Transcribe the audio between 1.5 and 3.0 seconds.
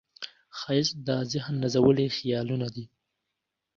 نازولي خیالونه دي